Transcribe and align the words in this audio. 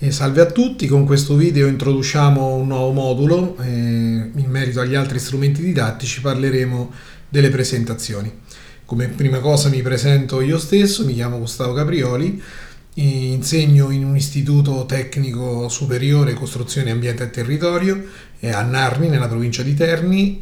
E 0.00 0.12
salve 0.12 0.40
a 0.40 0.46
tutti, 0.46 0.86
con 0.86 1.04
questo 1.04 1.34
video 1.34 1.66
introduciamo 1.66 2.54
un 2.54 2.68
nuovo 2.68 2.92
modulo, 2.92 3.56
eh, 3.60 3.66
in 3.66 4.44
merito 4.46 4.78
agli 4.78 4.94
altri 4.94 5.18
strumenti 5.18 5.60
didattici 5.60 6.20
parleremo 6.20 6.92
delle 7.28 7.48
presentazioni. 7.48 8.32
Come 8.84 9.08
prima 9.08 9.40
cosa 9.40 9.68
mi 9.68 9.82
presento 9.82 10.40
io 10.40 10.56
stesso, 10.56 11.04
mi 11.04 11.14
chiamo 11.14 11.40
Gustavo 11.40 11.72
Caprioli, 11.72 12.40
insegno 12.94 13.90
in 13.90 14.04
un 14.04 14.14
istituto 14.14 14.86
tecnico 14.86 15.68
superiore 15.68 16.32
costruzione 16.34 16.92
ambiente 16.92 17.24
e 17.24 17.30
territorio 17.30 18.00
a 18.42 18.62
Narni 18.62 19.08
nella 19.08 19.26
provincia 19.26 19.64
di 19.64 19.74
Terni, 19.74 20.38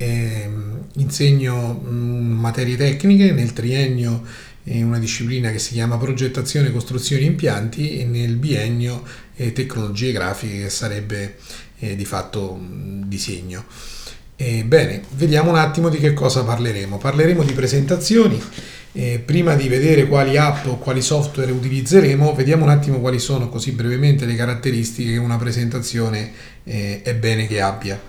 insegno 0.96 1.82
mm, 1.82 2.38
materie 2.38 2.76
tecniche 2.76 3.32
nel 3.32 3.54
triennio 3.54 4.22
in 4.68 4.84
una 4.84 4.98
disciplina 4.98 5.50
che 5.50 5.58
si 5.58 5.72
chiama 5.72 5.96
progettazione, 5.96 6.72
costruzione 6.72 7.22
e 7.22 7.26
impianti 7.26 7.98
e 7.98 8.04
nel 8.04 8.36
biennio 8.36 9.02
eh, 9.36 9.52
tecnologie 9.52 10.12
grafiche 10.12 10.62
che 10.62 10.70
sarebbe 10.70 11.36
eh, 11.78 11.94
di 11.94 12.04
fatto 12.04 12.58
disegno. 13.04 13.64
Eh, 14.36 14.64
bene, 14.64 15.02
vediamo 15.12 15.50
un 15.50 15.56
attimo 15.56 15.88
di 15.88 15.98
che 15.98 16.12
cosa 16.12 16.44
parleremo. 16.44 16.98
Parleremo 16.98 17.42
di 17.42 17.52
presentazioni. 17.52 18.42
Eh, 18.92 19.22
prima 19.22 19.54
di 19.54 19.68
vedere 19.68 20.06
quali 20.06 20.38
app 20.38 20.66
o 20.66 20.78
quali 20.78 21.02
software 21.02 21.52
utilizzeremo, 21.52 22.34
vediamo 22.34 22.64
un 22.64 22.70
attimo 22.70 22.98
quali 22.98 23.18
sono 23.18 23.50
così 23.50 23.72
brevemente 23.72 24.24
le 24.24 24.34
caratteristiche 24.34 25.12
che 25.12 25.18
una 25.18 25.36
presentazione 25.36 26.32
eh, 26.64 27.02
è 27.02 27.14
bene 27.14 27.46
che 27.46 27.60
abbia. 27.60 28.00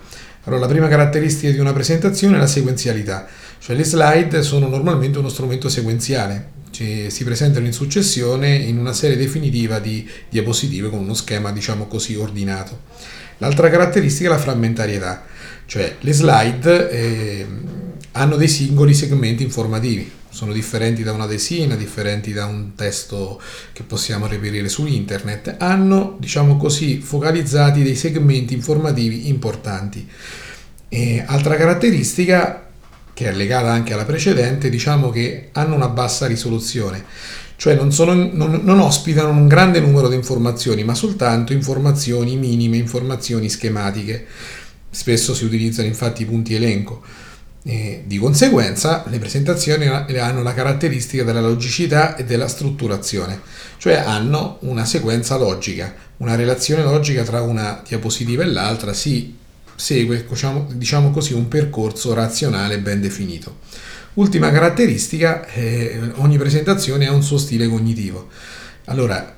Allora, 0.48 0.62
la 0.62 0.72
prima 0.72 0.88
caratteristica 0.88 1.52
di 1.52 1.58
una 1.58 1.74
presentazione 1.74 2.36
è 2.36 2.38
la 2.38 2.46
sequenzialità, 2.46 3.26
cioè 3.58 3.76
le 3.76 3.84
slide 3.84 4.42
sono 4.42 4.66
normalmente 4.66 5.18
uno 5.18 5.28
strumento 5.28 5.68
sequenziale, 5.68 6.52
cioè, 6.70 7.10
si 7.10 7.22
presentano 7.22 7.66
in 7.66 7.74
successione 7.74 8.54
in 8.54 8.78
una 8.78 8.94
serie 8.94 9.18
definitiva 9.18 9.78
di 9.78 10.08
diapositive 10.30 10.88
con 10.88 11.00
uno 11.00 11.12
schema, 11.12 11.52
diciamo 11.52 11.86
così, 11.86 12.14
ordinato. 12.14 12.80
L'altra 13.38 13.68
caratteristica 13.68 14.30
è 14.30 14.32
la 14.32 14.38
frammentarietà, 14.38 15.26
cioè 15.66 15.96
le 16.00 16.12
slide 16.14 16.90
eh, 16.90 17.46
hanno 18.12 18.36
dei 18.36 18.48
singoli 18.48 18.94
segmenti 18.94 19.42
informativi, 19.42 20.10
sono 20.30 20.52
differenti 20.52 21.02
da 21.02 21.12
una 21.12 21.26
desina, 21.26 21.74
differenti 21.74 22.32
da 22.32 22.46
un 22.46 22.74
testo 22.74 23.40
che 23.72 23.82
possiamo 23.82 24.26
reperire 24.26 24.68
su 24.68 24.86
internet, 24.86 25.56
hanno, 25.58 26.16
diciamo 26.18 26.56
così, 26.56 27.00
focalizzati 27.00 27.82
dei 27.82 27.96
segmenti 27.96 28.54
informativi 28.54 29.28
importanti. 29.28 30.06
E 30.88 31.24
altra 31.26 31.56
caratteristica 31.56 32.66
che 33.12 33.28
è 33.28 33.32
legata 33.32 33.70
anche 33.70 33.94
alla 33.94 34.04
precedente, 34.04 34.70
diciamo 34.70 35.10
che 35.10 35.48
hanno 35.52 35.74
una 35.74 35.88
bassa 35.88 36.26
risoluzione, 36.26 37.04
cioè 37.56 37.74
non, 37.74 37.90
sono, 37.92 38.14
non, 38.14 38.60
non 38.62 38.78
ospitano 38.78 39.30
un 39.30 39.48
grande 39.48 39.80
numero 39.80 40.08
di 40.08 40.14
informazioni, 40.14 40.84
ma 40.84 40.94
soltanto 40.94 41.52
informazioni 41.52 42.36
minime, 42.36 42.76
informazioni 42.76 43.48
schematiche. 43.48 44.24
Spesso 44.88 45.34
si 45.34 45.44
utilizzano 45.44 45.88
infatti 45.88 46.22
i 46.22 46.26
punti 46.26 46.54
elenco. 46.54 47.02
E 47.64 48.04
di 48.06 48.18
conseguenza 48.18 49.04
le 49.08 49.18
presentazioni 49.18 49.86
hanno 49.86 50.42
la 50.42 50.54
caratteristica 50.54 51.24
della 51.24 51.40
logicità 51.40 52.16
e 52.16 52.24
della 52.24 52.48
strutturazione, 52.48 53.40
cioè 53.78 53.94
hanno 53.94 54.58
una 54.60 54.84
sequenza 54.84 55.36
logica, 55.36 55.94
una 56.18 56.34
relazione 56.34 56.82
logica 56.82 57.22
tra 57.24 57.42
una 57.42 57.82
diapositiva 57.86 58.42
e 58.42 58.46
l'altra, 58.46 58.92
si 58.92 59.36
segue, 59.74 60.26
diciamo, 60.72 61.10
così, 61.10 61.34
un 61.34 61.48
percorso 61.48 62.14
razionale 62.14 62.78
ben 62.78 63.00
definito. 63.00 63.58
Ultima 64.14 64.50
caratteristica, 64.50 65.46
eh, 65.46 66.00
ogni 66.16 66.38
presentazione 66.38 67.06
ha 67.06 67.12
un 67.12 67.22
suo 67.22 67.38
stile 67.38 67.68
cognitivo. 67.68 68.28
Allora, 68.88 69.34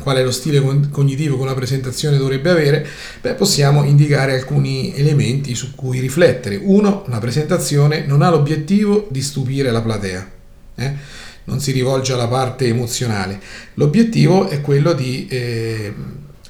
qual 0.00 0.16
è 0.18 0.22
lo 0.22 0.30
stile 0.30 0.62
cognitivo 0.90 1.36
che 1.36 1.42
una 1.42 1.54
presentazione 1.54 2.18
dovrebbe 2.18 2.50
avere? 2.50 2.86
Beh, 3.20 3.34
possiamo 3.34 3.84
indicare 3.84 4.34
alcuni 4.34 4.94
elementi 4.94 5.54
su 5.54 5.74
cui 5.74 5.98
riflettere. 5.98 6.56
Uno, 6.56 7.04
una 7.06 7.18
presentazione 7.18 8.04
non 8.04 8.20
ha 8.20 8.28
l'obiettivo 8.28 9.08
di 9.10 9.22
stupire 9.22 9.70
la 9.70 9.80
platea. 9.80 10.30
Eh? 10.74 10.92
Non 11.44 11.60
si 11.60 11.72
rivolge 11.72 12.12
alla 12.12 12.28
parte 12.28 12.66
emozionale. 12.66 13.40
L'obiettivo 13.74 14.48
è 14.48 14.60
quello 14.60 14.92
di 14.92 15.26
eh, 15.28 15.94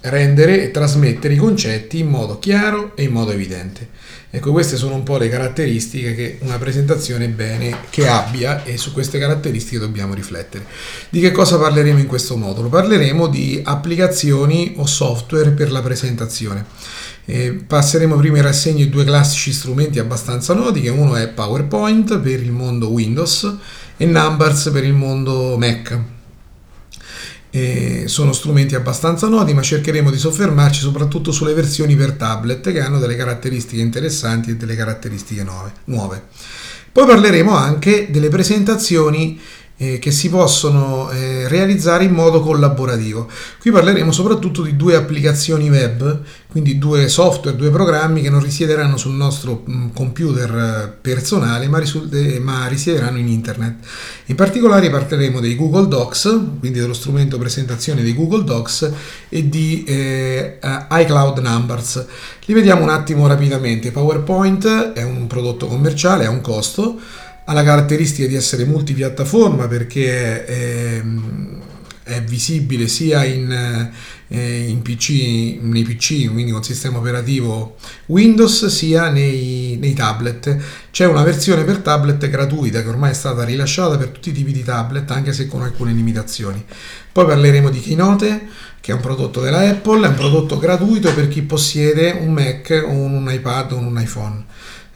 rendere 0.04 0.62
e 0.62 0.70
trasmettere 0.70 1.34
i 1.34 1.38
concetti 1.38 1.98
in 1.98 2.08
modo 2.08 2.38
chiaro 2.38 2.92
e 2.94 3.04
in 3.04 3.12
modo 3.12 3.30
evidente. 3.30 3.88
Ecco, 4.30 4.50
queste 4.50 4.76
sono 4.76 4.96
un 4.96 5.04
po' 5.04 5.16
le 5.16 5.28
caratteristiche 5.28 6.14
che 6.14 6.38
una 6.40 6.58
presentazione 6.58 7.26
è 7.26 7.28
bene 7.28 7.78
che 7.88 8.08
abbia 8.08 8.64
e 8.64 8.76
su 8.76 8.92
queste 8.92 9.18
caratteristiche 9.18 9.78
dobbiamo 9.78 10.12
riflettere. 10.12 10.66
Di 11.08 11.20
che 11.20 11.30
cosa 11.30 11.56
parleremo 11.56 12.00
in 12.00 12.06
questo 12.06 12.36
modulo? 12.36 12.68
Parleremo 12.68 13.28
di 13.28 13.60
applicazioni 13.64 14.74
o 14.76 14.86
software 14.86 15.50
per 15.50 15.70
la 15.70 15.82
presentazione. 15.82 16.66
Eh, 17.26 17.52
passeremo 17.52 18.16
prima 18.16 18.38
in 18.38 18.42
rassegna 18.42 18.82
i 18.82 18.90
due 18.90 19.04
classici 19.04 19.52
strumenti 19.52 19.98
abbastanza 20.00 20.52
noti, 20.52 20.80
che 20.80 20.90
uno 20.90 21.14
è 21.14 21.28
PowerPoint 21.28 22.18
per 22.18 22.40
il 22.40 22.50
mondo 22.50 22.90
Windows 22.90 23.56
e 23.96 24.04
Numbers 24.04 24.70
per 24.70 24.84
il 24.84 24.94
mondo 24.94 25.56
Mac. 25.56 26.13
E 27.56 28.08
sono 28.08 28.32
strumenti 28.32 28.74
abbastanza 28.74 29.28
noti, 29.28 29.54
ma 29.54 29.62
cercheremo 29.62 30.10
di 30.10 30.18
soffermarci 30.18 30.80
soprattutto 30.80 31.30
sulle 31.30 31.54
versioni 31.54 31.94
per 31.94 32.14
tablet 32.14 32.72
che 32.72 32.80
hanno 32.80 32.98
delle 32.98 33.14
caratteristiche 33.14 33.80
interessanti 33.80 34.50
e 34.50 34.56
delle 34.56 34.74
caratteristiche 34.74 35.46
nuove. 35.84 36.22
Poi 36.90 37.06
parleremo 37.06 37.54
anche 37.54 38.08
delle 38.10 38.28
presentazioni 38.28 39.38
eh, 39.76 39.98
che 39.98 40.12
si 40.12 40.28
possono 40.28 41.10
eh, 41.10 41.48
realizzare 41.48 42.04
in 42.04 42.12
modo 42.12 42.40
collaborativo. 42.40 43.28
Qui 43.60 43.70
parleremo 43.72 44.12
soprattutto 44.12 44.62
di 44.62 44.76
due 44.76 44.94
applicazioni 44.94 45.68
web, 45.68 46.20
quindi 46.48 46.78
due 46.78 47.08
software, 47.08 47.56
due 47.56 47.70
programmi 47.70 48.22
che 48.22 48.30
non 48.30 48.40
risiederanno 48.40 48.96
sul 48.96 49.14
nostro 49.14 49.64
mm, 49.68 49.88
computer 49.92 50.54
eh, 50.54 50.98
personale, 51.00 51.66
ma, 51.66 51.78
risul- 51.78 52.08
ma, 52.40 52.68
risiederanno 52.68 53.18
in 53.18 53.26
internet. 53.26 53.84
In 54.26 54.36
particolare 54.36 54.90
parleremo 54.90 55.40
dei 55.40 55.56
Google 55.56 55.88
Docs, 55.88 56.40
quindi 56.60 56.78
dello 56.78 56.94
strumento 56.94 57.36
presentazione 57.36 58.02
di 58.02 58.14
Google 58.14 58.44
Docs 58.44 58.92
e 59.28 59.48
di 59.48 59.82
eh, 59.84 60.58
iCloud 60.88 61.38
Numbers. 61.38 62.06
Li 62.44 62.54
vediamo 62.54 62.82
un 62.82 62.90
attimo 62.90 63.26
rapidamente. 63.26 63.90
PowerPoint 63.90 64.92
è 64.92 65.02
un 65.02 65.26
prodotto 65.26 65.66
commerciale, 65.66 66.26
ha 66.26 66.30
un 66.30 66.40
costo 66.40 67.00
ha 67.44 67.52
la 67.52 67.62
caratteristica 67.62 68.26
di 68.26 68.34
essere 68.34 68.64
multipiattaforma 68.64 69.68
perché 69.68 70.44
è, 70.44 71.02
è 72.04 72.22
visibile 72.22 72.88
sia 72.88 73.24
in, 73.24 73.90
eh, 74.28 74.68
in 74.68 74.80
PC, 74.80 75.58
nei 75.60 75.82
PC, 75.82 76.30
quindi 76.30 76.52
con 76.52 76.64
sistema 76.64 76.98
operativo 76.98 77.76
Windows, 78.06 78.66
sia 78.66 79.10
nei, 79.10 79.76
nei, 79.78 79.92
tablet. 79.92 80.56
C'è 80.90 81.06
una 81.06 81.22
versione 81.22 81.64
per 81.64 81.78
tablet 81.78 82.28
gratuita 82.28 82.82
che 82.82 82.88
ormai 82.88 83.10
è 83.10 83.14
stata 83.14 83.44
rilasciata 83.44 83.98
per 83.98 84.08
tutti 84.08 84.30
i 84.30 84.32
tipi 84.32 84.52
di 84.52 84.62
tablet, 84.62 85.10
anche 85.10 85.32
se 85.32 85.46
con 85.46 85.62
alcune 85.62 85.92
limitazioni. 85.92 86.64
Poi 87.12 87.26
parleremo 87.26 87.68
di 87.68 87.80
Keynote, 87.80 88.48
che 88.80 88.92
è 88.92 88.94
un 88.94 89.00
prodotto 89.00 89.40
della 89.40 89.60
Apple, 89.60 90.06
è 90.06 90.08
un 90.08 90.14
prodotto 90.14 90.58
gratuito 90.58 91.12
per 91.14 91.28
chi 91.28 91.42
possiede 91.42 92.10
un 92.10 92.32
Mac 92.32 92.84
o 92.86 92.90
un 92.90 93.30
iPad 93.30 93.72
o 93.72 93.78
un 93.78 94.00
iPhone 94.00 94.44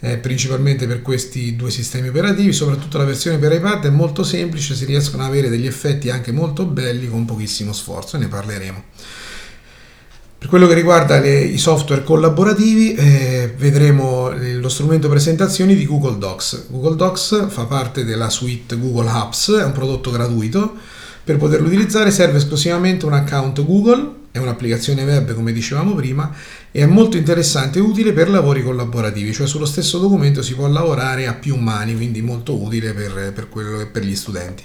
eh, 0.00 0.18
principalmente 0.18 0.86
per 0.86 1.02
questi 1.02 1.56
due 1.56 1.70
sistemi 1.70 2.08
operativi, 2.08 2.52
soprattutto 2.52 2.98
la 2.98 3.04
versione 3.04 3.38
per 3.38 3.52
iPad 3.52 3.86
è 3.86 3.90
molto 3.90 4.22
semplice, 4.22 4.74
si 4.74 4.84
riescono 4.84 5.24
ad 5.24 5.30
avere 5.30 5.48
degli 5.48 5.66
effetti 5.66 6.10
anche 6.10 6.32
molto 6.32 6.64
belli 6.64 7.08
con 7.08 7.24
pochissimo 7.24 7.72
sforzo 7.72 8.16
ne 8.16 8.28
parleremo. 8.28 8.84
Per 10.38 10.48
quello 10.48 10.68
che 10.68 10.74
riguarda 10.74 11.18
le, 11.18 11.40
i 11.40 11.58
software 11.58 12.04
collaborativi, 12.04 12.94
eh, 12.94 13.54
vedremo 13.56 14.30
lo 14.30 14.68
strumento 14.68 15.08
presentazioni 15.08 15.74
di 15.74 15.84
Google 15.84 16.18
Docs. 16.18 16.66
Google 16.68 16.94
Docs 16.94 17.48
fa 17.48 17.64
parte 17.64 18.04
della 18.04 18.30
suite 18.30 18.78
Google 18.78 19.10
Apps, 19.10 19.50
è 19.50 19.64
un 19.64 19.72
prodotto 19.72 20.12
gratuito. 20.12 20.76
Per 21.28 21.36
poterlo 21.36 21.66
utilizzare 21.66 22.10
serve 22.10 22.38
esclusivamente 22.38 23.04
un 23.04 23.12
account 23.12 23.62
Google 23.62 24.12
è 24.30 24.38
un'applicazione 24.38 25.04
web 25.04 25.34
come 25.34 25.52
dicevamo 25.52 25.94
prima 25.94 26.34
e 26.72 26.80
è 26.80 26.86
molto 26.86 27.18
interessante 27.18 27.78
e 27.78 27.82
utile 27.82 28.14
per 28.14 28.30
lavori 28.30 28.62
collaborativi, 28.62 29.34
cioè 29.34 29.46
sullo 29.46 29.66
stesso 29.66 29.98
documento 29.98 30.40
si 30.40 30.54
può 30.54 30.66
lavorare 30.68 31.26
a 31.26 31.34
più 31.34 31.56
mani, 31.56 31.94
quindi 31.94 32.22
molto 32.22 32.58
utile 32.58 32.94
per, 32.94 33.34
per, 33.34 33.50
quello, 33.50 33.86
per 33.92 34.04
gli 34.04 34.16
studenti. 34.16 34.62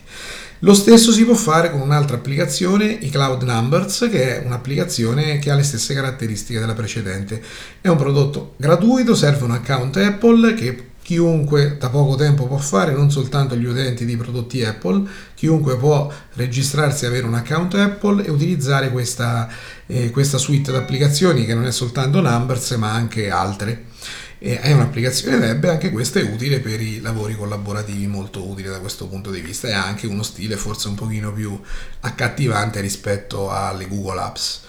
Lo 0.59 0.73
stesso 0.73 1.11
si 1.11 1.25
può 1.25 1.33
fare 1.33 1.69
con 1.69 1.81
un'altra 1.81 2.15
applicazione, 2.15 2.85
i 2.85 3.09
Cloud 3.09 3.43
Numbers, 3.43 4.07
che 4.09 4.39
è 4.39 4.45
un'applicazione 4.45 5.39
che 5.39 5.51
ha 5.51 5.55
le 5.55 5.63
stesse 5.63 5.93
caratteristiche 5.93 6.61
della 6.61 6.75
precedente. 6.75 7.41
È 7.81 7.89
un 7.89 7.97
prodotto 7.97 8.53
gratuito, 8.55 9.15
serve 9.15 9.43
un 9.43 9.51
account 9.51 9.97
Apple 9.97 10.53
che 10.53 10.91
chiunque 11.03 11.77
da 11.77 11.89
poco 11.89 12.15
tempo 12.15 12.47
può 12.47 12.57
fare, 12.57 12.93
non 12.93 13.11
soltanto 13.11 13.55
gli 13.55 13.65
utenti 13.65 14.05
di 14.05 14.17
prodotti 14.17 14.63
Apple, 14.63 15.07
chiunque 15.35 15.77
può 15.77 16.11
registrarsi 16.33 17.03
e 17.03 17.07
avere 17.09 17.27
un 17.27 17.35
account 17.35 17.75
Apple 17.75 18.25
e 18.25 18.31
utilizzare 18.31 18.89
questa, 18.89 19.47
eh, 19.85 20.09
questa 20.09 20.39
suite 20.39 20.71
di 20.71 20.77
applicazioni 20.77 21.45
che 21.45 21.53
non 21.53 21.65
è 21.65 21.71
soltanto 21.71 22.21
Numbers 22.21 22.71
ma 22.71 22.91
anche 22.91 23.29
altre. 23.29 23.91
è 24.39 24.73
un'applicazione 24.73 25.37
web 25.37 25.63
e 25.63 25.69
anche 25.69 25.91
questa 25.91 26.19
è 26.19 26.23
utile 26.23 26.59
per 26.59 26.81
i 26.81 26.99
lavori 26.99 27.35
collaborativi, 27.35 28.07
molto 28.07 28.45
utile 28.45 28.69
da 28.69 28.79
questo 28.79 29.07
punto 29.07 29.29
di 29.29 29.39
vista. 29.39 29.67
È 29.67 29.73
anche 29.73 30.07
uno 30.07 30.23
stile 30.23 30.57
forse 30.57 30.87
un 30.89 30.95
pochino 30.95 31.31
più 31.31 31.57
accattivante 32.01 32.81
rispetto 32.81 33.51
alle 33.51 33.87
Google 33.87 34.19
Apps. 34.19 34.61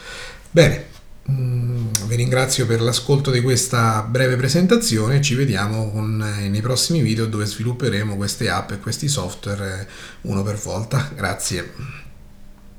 Bene, 0.50 0.93
mm, 1.30 1.86
vi 2.06 2.16
ringrazio 2.16 2.66
per 2.66 2.80
l'ascolto 2.80 3.30
di 3.30 3.40
questa 3.40 4.02
breve 4.02 4.36
presentazione. 4.36 5.20
Ci 5.20 5.34
vediamo 5.34 5.90
con, 5.90 6.16
nei 6.16 6.60
prossimi 6.60 7.00
video 7.00 7.26
dove 7.26 7.46
svilupperemo 7.46 8.16
queste 8.16 8.48
app 8.48 8.72
e 8.72 8.78
questi 8.78 9.08
software 9.08 9.88
uno 10.22 10.42
per 10.42 10.56
volta. 10.56 11.10
Grazie. 11.14 12.03